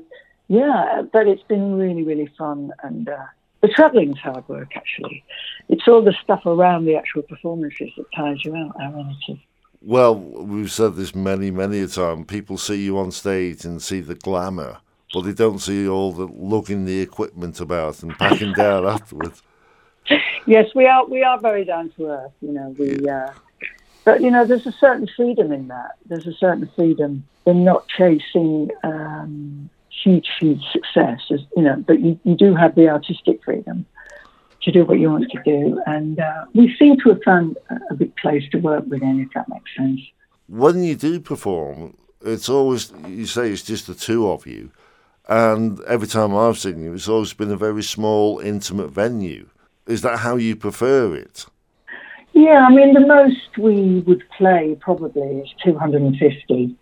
yeah, 0.49 1.03
but 1.11 1.27
it's 1.27 1.43
been 1.43 1.77
really, 1.77 2.03
really 2.03 2.31
fun. 2.39 2.73
And 2.83 3.09
uh, 3.09 3.25
the 3.63 3.69
travelling's 3.69 4.19
hard 4.19 4.47
work, 4.49 4.77
actually. 4.77 5.25
It's 5.69 5.89
all 5.89 6.03
the 6.03 6.15
stuff 6.23 6.45
around 6.45 6.85
the 6.85 6.97
actual 6.97 7.23
performances 7.23 7.91
that 7.97 8.07
tires 8.15 8.45
you 8.45 8.55
out, 8.55 8.77
ironically. 8.81 9.47
Well, 9.81 10.17
we've 10.17 10.73
said 10.73 10.97
this 10.97 11.15
many, 11.15 11.51
many 11.51 11.81
a 11.81 11.87
time. 11.87 12.25
People 12.25 12.59
see 12.59 12.83
you 12.85 12.99
on 12.99 13.13
stage 13.13 13.65
and 13.65 13.81
see 13.81 14.01
the 14.01 14.17
glamour, 14.17 14.79
but 15.15 15.23
they 15.23 15.33
don't 15.33 15.61
see 15.61 15.89
all 15.89 16.13
the 16.13 16.27
lugging 16.27 16.85
the 16.85 17.01
equipment 17.01 17.61
about 17.61 18.03
and 18.03 18.19
packing 18.19 18.53
down 18.55 18.87
afterwards. 18.89 19.43
Yes, 20.47 20.67
we 20.75 20.87
are. 20.87 21.07
We 21.07 21.23
are 21.23 21.39
very 21.39 21.65
down 21.65 21.91
to 21.97 22.07
earth. 22.07 22.33
You 22.41 22.53
know, 22.53 22.75
we. 22.79 23.09
Uh, 23.09 23.31
but 24.05 24.23
you 24.23 24.31
know, 24.31 24.45
there's 24.45 24.67
a 24.67 24.73
certain 24.73 25.07
freedom 25.17 25.53
in 25.53 25.69
that. 25.69 25.97
There's 26.07 26.27
a 26.27 26.33
certain 26.33 26.71
freedom 26.75 27.25
in 27.45 27.65
not 27.65 27.87
chasing 27.89 28.71
um, 28.83 29.69
huge, 30.03 30.29
huge 30.41 30.63
success. 30.73 31.21
As, 31.31 31.41
you 31.57 31.63
know, 31.63 31.77
but 31.87 32.01
you, 32.01 32.19
you 32.25 32.35
do 32.35 32.55
have 32.55 32.75
the 32.75 32.89
artistic 32.89 33.43
freedom 33.45 33.87
to 34.63 34.73
do 34.73 34.85
what 34.85 34.99
you 34.99 35.11
want 35.11 35.31
to 35.31 35.43
do, 35.45 35.81
and 35.87 36.19
uh, 36.19 36.45
we 36.55 36.75
seem 36.79 36.99
to 37.01 37.11
have 37.11 37.23
found 37.23 37.57
a, 37.91 37.95
big 37.95 38.15
place 38.17 38.43
to 38.51 38.59
work 38.59 38.85
within, 38.87 39.21
if 39.21 39.29
that 39.35 39.49
makes 39.49 39.71
sense. 39.77 40.01
When 40.49 40.83
you 40.83 40.97
do 40.97 41.21
perform, 41.21 41.97
it's 42.23 42.49
always 42.49 42.93
you 43.07 43.27
say 43.27 43.51
it's 43.51 43.63
just 43.63 43.87
the 43.87 43.95
two 43.95 44.29
of 44.29 44.47
you, 44.47 44.71
and 45.29 45.81
every 45.83 46.09
time 46.09 46.35
I've 46.35 46.59
seen 46.59 46.83
you, 46.83 46.95
it's 46.95 47.09
always 47.09 47.33
been 47.33 47.53
a 47.53 47.57
very 47.57 47.83
small, 47.83 48.41
intimate 48.41 48.89
venue. 48.89 49.49
Is 49.89 50.03
that 50.03 50.19
how 50.19 50.37
you 50.37 50.55
prefer 50.55 51.15
it? 51.15 51.47
Yeah, 52.35 52.67
I 52.67 52.71
mean, 52.71 52.93
the 52.95 53.07
most 53.07 53.59
we 53.59 54.01
would 54.01 54.23
play 54.37 54.77
probably 54.81 55.41
is 55.41 55.49
250 55.65 56.77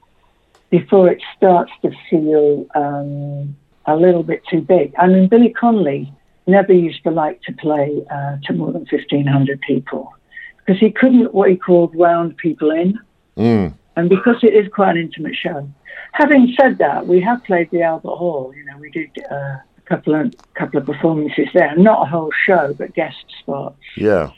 before 0.71 1.09
it 1.09 1.23
starts 1.37 1.73
to 1.83 1.93
feel 2.11 2.67
um, 2.75 3.57
a 3.87 3.97
little 3.97 4.23
bit 4.23 4.43
too 4.51 4.61
big. 4.61 4.93
I 4.99 5.07
mean, 5.07 5.29
Billy 5.29 5.51
Connolly 5.51 6.13
never 6.47 6.73
used 6.73 7.03
to 7.05 7.11
like 7.11 7.41
to 7.43 7.53
play 7.53 8.05
uh, 8.11 8.37
to 8.45 8.53
more 8.53 8.73
than 8.73 8.87
1,500 8.91 9.61
people 9.61 10.13
because 10.59 10.81
he 10.81 10.91
couldn't 10.91 11.33
what 11.33 11.49
he 11.49 11.57
called 11.57 11.95
round 11.95 12.37
people 12.37 12.71
in. 12.71 12.99
Mm. 13.37 13.75
And 13.95 14.11
because 14.11 14.43
it 14.43 14.53
is 14.53 14.69
quite 14.73 14.97
an 14.97 15.03
intimate 15.03 15.37
show. 15.37 15.69
Having 16.13 16.55
said 16.61 16.79
that, 16.79 17.07
we 17.07 17.21
have 17.21 17.43
played 17.45 17.71
the 17.71 17.83
Albert 17.83 18.17
Hall. 18.17 18.53
You 18.55 18.65
know, 18.67 18.77
we 18.79 18.91
did 18.91 19.11
uh, 19.31 19.57
couple 19.87 20.15
of 20.15 20.35
couple 20.55 20.81
of 20.81 20.87
performances 20.87 21.49
there, 21.55 21.75
not 21.77 22.07
a 22.07 22.11
whole 22.11 22.33
show, 22.45 22.75
but 22.77 22.95
guest 22.95 23.25
spots. 23.41 23.81
Yeah. 23.97 24.31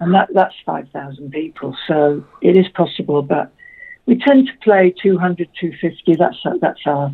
And 0.00 0.14
that 0.14 0.28
that's 0.34 0.54
five 0.64 0.88
thousand 0.90 1.30
people, 1.30 1.76
so 1.86 2.24
it 2.42 2.56
is 2.56 2.68
possible. 2.68 3.22
But 3.22 3.52
we 4.06 4.18
tend 4.18 4.46
to 4.46 4.52
play 4.62 4.94
200, 5.02 5.48
250. 5.60 6.16
That's 6.16 6.36
that's 6.60 6.80
our, 6.86 7.12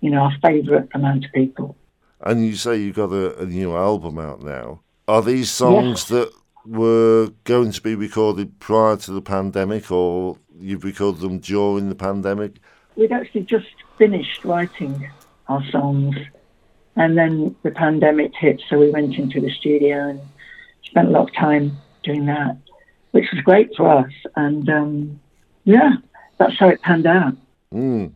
you 0.00 0.10
know, 0.10 0.20
our 0.20 0.32
favourite 0.42 0.88
amount 0.94 1.24
of 1.24 1.32
people. 1.32 1.76
And 2.20 2.46
you 2.46 2.54
say 2.54 2.76
you've 2.76 2.96
got 2.96 3.10
a, 3.10 3.40
a 3.40 3.46
new 3.46 3.76
album 3.76 4.18
out 4.18 4.42
now. 4.42 4.80
Are 5.08 5.22
these 5.22 5.50
songs 5.50 6.06
that 6.06 6.32
were 6.64 7.30
going 7.44 7.72
to 7.72 7.80
be 7.82 7.96
recorded 7.96 8.60
prior 8.60 8.96
to 8.96 9.12
the 9.12 9.22
pandemic, 9.22 9.90
or 9.90 10.38
you've 10.58 10.84
recorded 10.84 11.20
them 11.20 11.38
during 11.38 11.88
the 11.88 11.94
pandemic? 11.94 12.58
We'd 12.94 13.10
actually 13.10 13.42
just 13.42 13.66
finished 13.98 14.44
writing 14.44 15.10
our 15.48 15.64
songs, 15.70 16.14
and 16.96 17.16
then 17.16 17.56
the 17.62 17.70
pandemic 17.70 18.32
hit, 18.34 18.62
so 18.68 18.78
we 18.78 18.90
went 18.90 19.14
into 19.14 19.40
the 19.40 19.50
studio 19.50 20.08
and 20.10 20.20
spent 20.84 21.08
a 21.08 21.10
lot 21.10 21.28
of 21.28 21.34
time 21.34 21.76
doing 22.02 22.26
that, 22.26 22.56
which 23.12 23.26
was 23.32 23.42
great 23.42 23.70
for 23.76 23.88
us. 23.90 24.12
And 24.36 24.68
um, 24.68 25.20
yeah, 25.64 25.92
that's 26.38 26.58
how 26.58 26.68
it 26.68 26.82
panned 26.82 27.06
out. 27.06 27.34
Mm. 27.72 28.12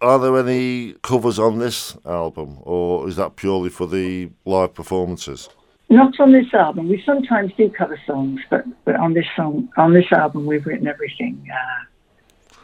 Are 0.00 0.18
there 0.18 0.38
any 0.38 0.94
covers 1.02 1.38
on 1.38 1.58
this 1.58 1.96
album, 2.04 2.58
or 2.62 3.08
is 3.08 3.16
that 3.16 3.36
purely 3.36 3.70
for 3.70 3.86
the 3.86 4.30
live 4.44 4.74
performances? 4.74 5.48
Not 5.88 6.18
on 6.18 6.32
this 6.32 6.52
album. 6.52 6.88
We 6.88 7.02
sometimes 7.04 7.52
do 7.56 7.70
cover 7.70 8.00
songs, 8.06 8.40
but, 8.50 8.64
but 8.84 8.96
on 8.96 9.14
this 9.14 9.26
song, 9.36 9.68
on 9.76 9.92
this 9.92 10.10
album, 10.12 10.46
we've 10.46 10.64
written 10.66 10.86
everything. 10.86 11.46
Uh, 11.50 11.84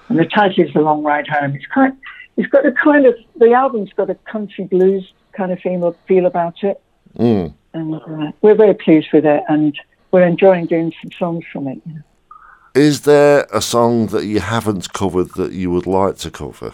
and 0.09 0.19
the 0.19 0.25
title 0.25 0.64
is 0.64 0.73
"The 0.75 0.81
Long 0.81 1.02
Ride 1.02 1.29
Home." 1.29 1.55
It's 1.55 1.67
kind, 1.67 1.97
it's 2.37 2.49
got 2.49 2.67
a 2.67 2.73
kind 2.73 3.07
of 3.07 3.14
the 3.37 3.52
album's 3.52 3.90
got 3.97 4.11
a 4.11 4.17
country 4.31 4.64
blues 4.64 5.11
kind 5.33 5.53
of 5.53 5.61
feel 5.61 5.97
feel 6.07 6.27
about 6.27 6.63
it, 6.63 6.81
mm. 7.19 7.53
and 7.75 7.95
uh, 7.95 8.33
we're 8.43 8.55
very 8.55 8.75
pleased 8.75 9.09
with 9.13 9.25
it, 9.25 9.43
and 9.49 9.79
we're 10.11 10.27
enjoying 10.27 10.67
doing 10.67 10.93
some 11.03 11.11
songs 11.13 11.45
from 11.53 11.69
it. 11.69 11.81
You 11.87 11.95
know. 11.95 12.03
Is 12.75 13.03
there 13.03 13.47
a 13.53 13.61
song 13.61 14.07
that 14.09 14.27
you 14.27 14.41
haven't 14.41 14.93
covered 14.93 15.35
that 15.35 15.53
you 15.53 15.71
would 15.71 15.87
like 15.87 16.17
to 16.19 16.31
cover? 16.31 16.73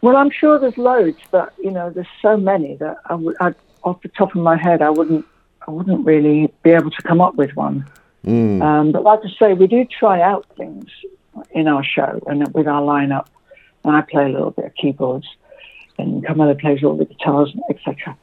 Well, 0.00 0.16
I'm 0.16 0.30
sure 0.30 0.58
there's 0.58 0.78
loads, 0.78 1.18
but 1.30 1.52
you 1.62 1.70
know, 1.70 1.90
there's 1.90 2.06
so 2.20 2.36
many 2.36 2.76
that 2.76 2.96
I 3.06 3.14
would, 3.14 3.36
I, 3.40 3.54
off 3.84 4.02
the 4.02 4.08
top 4.08 4.34
of 4.34 4.42
my 4.42 4.56
head, 4.56 4.82
I 4.82 4.90
wouldn't, 4.90 5.24
I 5.68 5.70
wouldn't 5.70 6.04
really 6.04 6.52
be 6.62 6.70
able 6.70 6.90
to 6.90 7.02
come 7.02 7.20
up 7.20 7.36
with 7.36 7.54
one. 7.54 7.86
Mm. 8.24 8.62
Um, 8.62 8.92
but 8.92 9.02
like 9.02 9.20
I 9.24 9.28
say, 9.38 9.52
we 9.54 9.66
do 9.66 9.84
try 9.84 10.20
out 10.20 10.46
things 10.56 10.86
in 11.52 11.68
our 11.68 11.84
show 11.84 12.20
and 12.26 12.52
with 12.54 12.66
our 12.66 12.82
lineup. 12.82 13.26
And 13.84 13.96
I 13.96 14.00
play 14.02 14.24
a 14.24 14.28
little 14.28 14.52
bit 14.52 14.66
of 14.66 14.74
keyboards, 14.74 15.26
and 16.02 16.26
Carmelo 16.26 16.54
plays 16.54 16.82
all 16.84 16.96
the 16.96 17.04
guitars, 17.04 17.54
etc. 17.70 18.16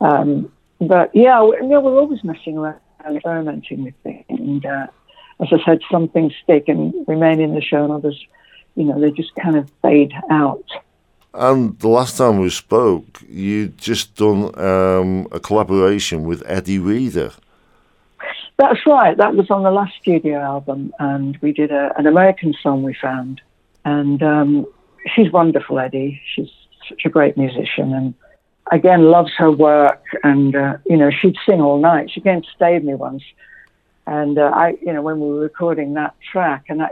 Um, 0.00 0.52
but 0.80 1.10
yeah, 1.14 1.42
we, 1.42 1.56
yeah, 1.56 1.78
we're 1.78 1.98
always 1.98 2.22
messing 2.24 2.58
around, 2.58 2.80
experimenting 3.08 3.84
with 3.84 3.94
things. 4.02 4.24
And 4.28 4.64
uh, 4.64 4.86
as 5.40 5.48
I 5.52 5.64
said, 5.64 5.80
some 5.90 6.08
things 6.08 6.32
stick 6.42 6.64
and 6.68 6.94
remain 7.06 7.40
in 7.40 7.54
the 7.54 7.60
show, 7.60 7.84
and 7.84 7.92
others, 7.92 8.18
you 8.74 8.84
know, 8.84 9.00
they 9.00 9.10
just 9.10 9.34
kind 9.36 9.56
of 9.56 9.70
fade 9.82 10.12
out. 10.30 10.64
And 11.34 11.78
the 11.80 11.88
last 11.88 12.16
time 12.16 12.38
we 12.38 12.50
spoke, 12.50 13.22
you'd 13.28 13.76
just 13.76 14.14
done 14.14 14.56
um, 14.58 15.26
a 15.32 15.40
collaboration 15.40 16.24
with 16.24 16.42
Eddie 16.46 16.78
Reader. 16.78 17.32
That's 18.56 18.86
right. 18.86 19.16
That 19.16 19.34
was 19.34 19.50
on 19.50 19.64
the 19.64 19.72
last 19.72 19.94
studio 20.00 20.38
album, 20.38 20.94
and 21.00 21.36
we 21.38 21.52
did 21.52 21.72
a, 21.72 21.92
an 21.98 22.06
American 22.06 22.54
song 22.62 22.84
we 22.84 22.94
found. 22.94 23.40
And 23.84 24.22
um, 24.22 24.66
she's 25.14 25.32
wonderful, 25.32 25.80
Eddie. 25.80 26.22
She's 26.34 26.50
such 26.88 27.02
a 27.04 27.08
great 27.08 27.36
musician, 27.36 27.92
and 27.92 28.14
again 28.72 29.02
loves 29.10 29.32
her 29.38 29.50
work. 29.50 30.02
And 30.22 30.54
uh, 30.54 30.76
you 30.86 30.96
know, 30.96 31.10
she'd 31.10 31.36
sing 31.46 31.60
all 31.60 31.80
night. 31.80 32.10
She 32.10 32.20
came 32.20 32.42
to 32.42 32.48
stay 32.56 32.74
with 32.74 32.84
me 32.84 32.94
once 32.94 33.22
and 34.06 34.38
uh, 34.38 34.50
I, 34.54 34.76
you 34.82 34.92
know, 34.92 35.02
when 35.02 35.20
we 35.20 35.28
were 35.28 35.40
recording 35.40 35.94
that 35.94 36.14
track, 36.30 36.64
and 36.68 36.82
I, 36.82 36.90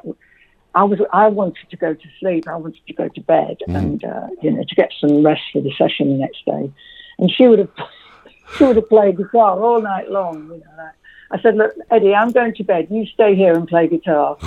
I 0.74 0.84
was, 0.84 0.98
I 1.12 1.28
wanted 1.28 1.68
to 1.70 1.76
go 1.76 1.92
to 1.92 2.08
sleep. 2.18 2.48
I 2.48 2.56
wanted 2.56 2.80
to 2.86 2.92
go 2.94 3.08
to 3.08 3.20
bed, 3.20 3.58
mm. 3.68 3.76
and 3.76 4.04
uh, 4.04 4.28
you 4.40 4.50
know, 4.50 4.64
to 4.66 4.74
get 4.74 4.90
some 4.98 5.24
rest 5.24 5.42
for 5.52 5.60
the 5.60 5.72
session 5.76 6.08
the 6.08 6.16
next 6.16 6.44
day. 6.46 6.72
And 7.18 7.30
she 7.30 7.46
would 7.46 7.58
have, 7.58 7.70
she 8.56 8.64
would 8.64 8.76
have 8.76 8.88
played 8.88 9.18
guitar 9.18 9.60
all 9.60 9.82
night 9.82 10.10
long. 10.10 10.44
You 10.44 10.58
know, 10.58 10.76
like, 10.78 10.94
I 11.30 11.40
said, 11.40 11.56
look, 11.56 11.72
Eddie, 11.90 12.14
I'm 12.14 12.32
going 12.32 12.54
to 12.54 12.64
bed. 12.64 12.88
You 12.90 13.06
stay 13.06 13.34
here 13.34 13.54
and 13.54 13.68
play 13.68 13.88
guitar, 13.88 14.38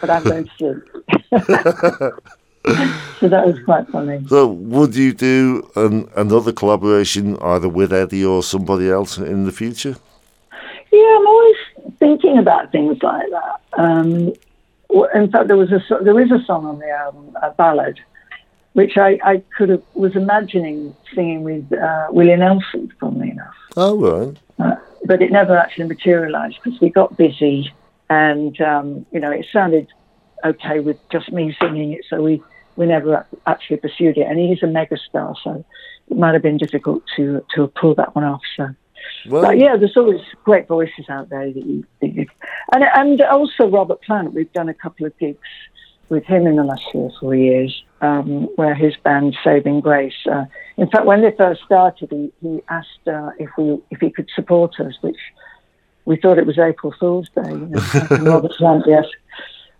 but 0.00 0.10
I'm 0.10 0.22
going 0.24 0.48
to 0.58 0.82
sleep. 1.30 2.12
so 3.20 3.28
that 3.28 3.46
was 3.46 3.58
quite 3.64 3.88
funny. 3.88 4.24
So, 4.28 4.46
would 4.46 4.94
you 4.94 5.12
do 5.12 5.70
an, 5.76 6.08
another 6.16 6.52
collaboration 6.52 7.36
either 7.40 7.68
with 7.68 7.92
Eddie 7.92 8.24
or 8.24 8.42
somebody 8.42 8.90
else 8.90 9.18
in 9.18 9.44
the 9.44 9.52
future? 9.52 9.96
Yeah, 10.90 11.16
I'm 11.18 11.26
always 11.26 11.56
thinking 11.98 12.38
about 12.38 12.72
things 12.72 13.02
like 13.02 13.28
that. 13.30 13.60
Um, 13.74 14.32
in 15.14 15.30
fact, 15.30 15.48
there 15.48 15.56
was 15.56 15.70
a 15.70 15.82
there 16.02 16.18
is 16.20 16.30
a 16.30 16.42
song 16.44 16.64
on 16.66 16.78
the 16.78 16.88
album, 16.88 17.36
a 17.42 17.50
ballad, 17.50 18.00
which 18.72 18.96
I, 18.96 19.18
I 19.22 19.42
could 19.56 19.68
have 19.68 19.82
was 19.94 20.16
imagining 20.16 20.94
singing 21.14 21.42
with 21.42 21.70
uh, 21.72 22.08
Willie 22.10 22.36
Nelson, 22.36 22.92
funnily 22.98 23.30
enough. 23.30 23.54
Oh 23.76 23.98
right. 23.98 24.36
Uh, 24.58 24.76
but 25.04 25.22
it 25.22 25.30
never 25.30 25.56
actually 25.56 25.86
materialised 25.86 26.58
because 26.62 26.80
we 26.80 26.90
got 26.90 27.16
busy, 27.16 27.72
and 28.08 28.58
um, 28.60 29.06
you 29.12 29.20
know 29.20 29.30
it 29.30 29.46
sounded 29.52 29.88
okay 30.44 30.80
with 30.80 30.96
just 31.10 31.32
me 31.32 31.56
singing 31.60 31.92
it, 31.92 32.04
so 32.08 32.22
we 32.22 32.42
we 32.76 32.86
never 32.86 33.26
actually 33.46 33.78
pursued 33.78 34.16
it. 34.16 34.26
And 34.28 34.38
he's 34.38 34.62
a 34.62 34.66
megastar, 34.66 35.34
so 35.42 35.64
it 36.10 36.16
might 36.16 36.34
have 36.34 36.42
been 36.42 36.58
difficult 36.58 37.02
to 37.16 37.44
to 37.54 37.68
pull 37.68 37.94
that 37.96 38.14
one 38.14 38.24
off. 38.24 38.42
So. 38.56 38.68
Well, 39.28 39.42
but 39.42 39.58
yeah, 39.58 39.76
there's 39.76 39.96
always 39.96 40.20
great 40.44 40.66
voices 40.66 41.08
out 41.08 41.28
there 41.28 41.52
that 41.52 41.64
you, 41.64 41.84
that 42.00 42.14
you, 42.14 42.26
and 42.74 42.84
and 42.84 43.20
also 43.22 43.68
Robert 43.68 44.02
Plant. 44.02 44.34
We've 44.34 44.52
done 44.52 44.68
a 44.68 44.74
couple 44.74 45.06
of 45.06 45.16
gigs 45.18 45.38
with 46.08 46.24
him 46.24 46.46
in 46.46 46.56
the 46.56 46.64
last 46.64 46.82
three 46.90 47.02
or 47.02 47.12
four 47.20 47.34
years, 47.34 47.84
um, 48.00 48.44
where 48.56 48.74
his 48.74 48.94
band 49.04 49.36
Saving 49.44 49.80
Grace. 49.80 50.26
Uh, 50.30 50.44
in 50.76 50.88
fact, 50.88 51.04
when 51.04 51.22
they 51.22 51.32
first 51.36 51.62
started, 51.64 52.10
he, 52.10 52.32
he 52.40 52.62
asked 52.68 53.06
uh, 53.06 53.30
if 53.38 53.50
we 53.58 53.78
if 53.90 54.00
he 54.00 54.10
could 54.10 54.28
support 54.34 54.78
us, 54.80 54.94
which 55.00 55.18
we 56.04 56.16
thought 56.16 56.38
it 56.38 56.46
was 56.46 56.58
April 56.58 56.94
Fool's 56.98 57.28
Day. 57.30 57.50
You 57.50 57.66
know, 57.66 57.80
Robert 58.32 58.52
Plant, 58.52 58.84
yes, 58.86 59.04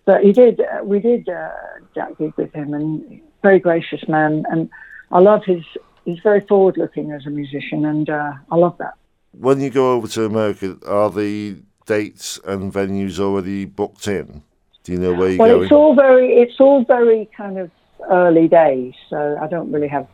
but 0.09 0.23
he 0.23 0.33
did. 0.33 0.61
Uh, 0.61 0.83
we 0.83 0.99
did 1.01 1.29
uh, 1.29 1.51
that 1.95 2.17
gig 2.19 2.33
with 2.37 2.53
him, 2.53 2.73
and 2.73 3.21
very 3.43 3.61
gracious 3.61 4.09
man, 4.09 4.45
and 4.51 4.71
I 5.13 5.21
love 5.21 5.43
his. 5.45 5.63
He's 6.05 6.21
very 6.21 6.41
forward 6.41 6.77
looking 6.79 7.13
as 7.13 7.27
a 7.27 7.31
musician, 7.31 7.85
and 7.85 8.09
uh, 8.09 8.33
I 8.51 8.57
love 8.57 8.77
that 8.79 8.95
when 9.33 9.61
you 9.61 9.71
go 9.71 9.93
over 9.93 10.09
to 10.09 10.25
America, 10.25 10.79
are 10.87 11.11
the 11.11 11.57
dates 11.87 12.39
and 12.45 12.73
venues 12.73 13.19
already 13.19 13.65
booked 13.65 14.09
in? 14.09 14.43
Do 14.85 14.93
you 14.93 14.99
know 14.99 15.15
where 15.15 15.31
you're 15.31 15.39
well, 15.39 15.55
going? 15.57 15.63
it's 15.65 15.73
all 15.73 15.95
very 15.95 16.33
it's 16.35 16.61
all 16.61 16.85
very 16.85 17.29
kind 17.37 17.59
of 17.59 17.71
early 18.11 18.49
days, 18.49 18.95
so 19.11 19.39
I 19.41 19.47
don't 19.47 19.71
really 19.71 19.89
have 19.89 20.07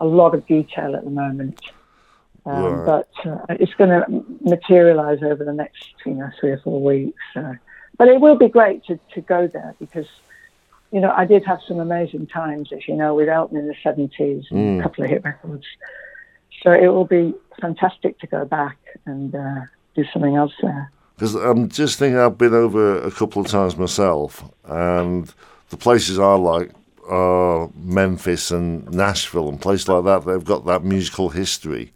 a 0.00 0.06
lot 0.06 0.34
of 0.34 0.46
detail 0.46 0.94
at 0.96 1.04
the 1.04 1.10
moment. 1.10 1.60
Um, 2.44 2.64
right. 2.64 2.86
But 2.86 3.30
uh, 3.30 3.46
it's 3.50 3.74
going 3.74 3.90
to 3.90 4.24
materialise 4.40 5.22
over 5.22 5.44
the 5.44 5.52
next 5.52 5.94
you 6.06 6.14
know 6.14 6.30
three 6.40 6.50
or 6.50 6.58
four 6.58 6.80
weeks. 6.80 7.20
So. 7.34 7.56
But 7.98 8.08
it 8.08 8.20
will 8.20 8.36
be 8.36 8.48
great 8.48 8.84
to, 8.86 8.98
to 9.14 9.20
go 9.20 9.46
there 9.46 9.74
because 9.78 10.06
you 10.92 11.00
know, 11.00 11.10
I 11.10 11.24
did 11.24 11.44
have 11.46 11.60
some 11.66 11.80
amazing 11.80 12.26
times, 12.26 12.70
as 12.70 12.86
you 12.86 12.94
know, 12.94 13.14
with 13.14 13.28
Elton 13.28 13.56
in 13.56 13.66
the 13.66 13.74
70s 13.82 14.44
and 14.50 14.78
a 14.78 14.82
couple 14.82 15.04
of 15.04 15.10
hit 15.10 15.24
records. 15.24 15.64
So 16.62 16.70
it 16.70 16.88
will 16.88 17.06
be 17.06 17.34
fantastic 17.60 18.18
to 18.20 18.26
go 18.26 18.44
back 18.44 18.76
and 19.06 19.34
uh, 19.34 19.60
do 19.96 20.04
something 20.12 20.36
else 20.36 20.52
there. 20.60 20.92
Because 21.16 21.34
I'm 21.34 21.68
just 21.68 21.98
thinking, 21.98 22.18
I've 22.18 22.36
been 22.36 22.52
over 22.52 23.02
a 23.02 23.10
couple 23.10 23.40
of 23.40 23.48
times 23.48 23.76
myself, 23.76 24.44
and 24.64 25.32
the 25.70 25.76
places 25.76 26.18
I 26.18 26.34
like 26.34 26.72
are 27.08 27.70
Memphis 27.74 28.50
and 28.50 28.90
Nashville 28.92 29.48
and 29.48 29.60
places 29.60 29.88
like 29.88 30.04
that. 30.04 30.26
They've 30.26 30.44
got 30.44 30.66
that 30.66 30.84
musical 30.84 31.30
history. 31.30 31.92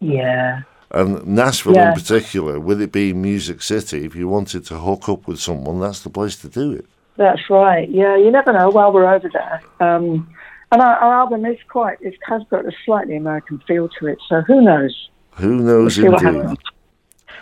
Yeah. 0.00 0.62
And 0.92 1.26
Nashville 1.26 1.74
Yeah. 1.74 1.88
in 1.88 1.94
particular, 1.94 2.60
with 2.60 2.80
it 2.82 2.92
being 2.92 3.22
Music 3.22 3.62
City, 3.62 4.04
if 4.04 4.14
you 4.14 4.28
wanted 4.28 4.64
to 4.66 4.74
hook 4.74 5.08
up 5.08 5.26
with 5.26 5.38
someone, 5.40 5.80
that's 5.80 6.00
the 6.02 6.10
place 6.10 6.36
to 6.42 6.48
do 6.48 6.72
it. 6.72 6.84
That's 7.16 7.48
right. 7.50 7.88
Yeah, 7.88 8.16
you 8.16 8.30
never 8.30 8.52
know 8.52 8.68
while 8.70 8.92
we're 8.92 9.12
over 9.12 9.28
there. 9.32 9.62
Um, 9.80 10.28
and 10.70 10.80
our, 10.82 10.96
our 10.96 11.14
album 11.14 11.44
is 11.46 11.58
quite, 11.68 11.98
it 12.00 12.14
has 12.26 12.42
got 12.50 12.66
a 12.66 12.72
slightly 12.84 13.16
American 13.16 13.58
feel 13.66 13.88
to 14.00 14.06
it. 14.06 14.18
So 14.28 14.42
who 14.42 14.60
knows? 14.62 15.08
Who 15.32 15.56
We'll 15.56 15.64
knows 15.64 15.98
what 15.98 16.22
indeed? 16.22 16.58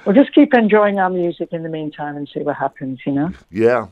We'll 0.05 0.15
just 0.15 0.33
keep 0.35 0.55
enjoying 0.55 0.99
our 0.99 1.11
music 1.11 1.49
in 1.53 1.63
the 1.63 1.69
meantime 1.69 2.17
and 2.17 2.29
see 2.33 2.41
what 2.41 2.57
happens, 2.57 3.01
you 3.05 3.13
know? 3.13 3.33
Yeah. 3.51 3.89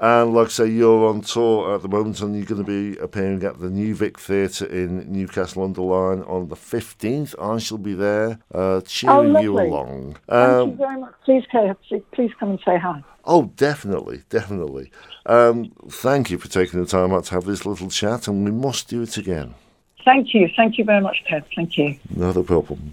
And 0.00 0.34
like 0.34 0.48
I 0.48 0.50
say, 0.50 0.66
you're 0.66 1.06
on 1.08 1.20
tour 1.20 1.74
at 1.74 1.82
the 1.82 1.88
moment 1.88 2.20
and 2.20 2.34
you're 2.34 2.44
going 2.44 2.64
to 2.64 2.66
be 2.94 2.98
appearing 2.98 3.44
at 3.44 3.60
the 3.60 3.70
New 3.70 3.94
Vic 3.94 4.18
Theatre 4.18 4.66
in 4.66 5.10
Newcastle 5.12 5.62
under 5.62 5.82
Lyme 5.82 6.24
on 6.26 6.48
the 6.48 6.56
15th. 6.56 7.34
I 7.40 7.58
shall 7.58 7.78
be 7.78 7.94
there 7.94 8.40
uh, 8.52 8.80
cheering 8.80 9.36
you 9.40 9.50
Oh, 9.50 9.54
lovely. 9.54 9.68
along. 9.68 10.16
Thank 10.28 10.52
Um, 10.52 10.70
you 10.70 10.76
very 10.76 11.00
much. 11.00 11.14
Please, 11.24 11.44
Kay, 11.50 11.72
please 12.12 12.32
come 12.40 12.50
and 12.50 12.60
say 12.66 12.76
hi. 12.76 13.02
oh, 13.24 13.44
definitely, 13.56 14.22
definitely. 14.30 14.90
Um, 15.26 15.70
thank 15.88 16.28
you 16.30 16.38
for 16.38 16.48
taking 16.48 16.80
the 16.80 16.86
time 16.86 17.12
out 17.12 17.26
to 17.26 17.34
have 17.34 17.44
this 17.44 17.64
little 17.64 17.88
chat 17.88 18.26
and 18.26 18.44
we 18.44 18.50
must 18.50 18.88
do 18.88 19.02
it 19.02 19.16
again. 19.16 19.54
Thank 20.04 20.34
you. 20.34 20.50
Thank 20.56 20.76
you 20.76 20.84
very 20.84 21.00
much, 21.00 21.22
Kev. 21.30 21.44
Thank 21.54 21.78
you. 21.78 21.96
Not 22.14 22.36
a 22.36 22.42
problem. 22.42 22.92